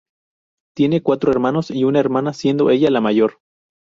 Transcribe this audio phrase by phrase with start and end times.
[0.75, 3.37] Tiene cuatro hermanos y una hermana, siendo ella la mayor.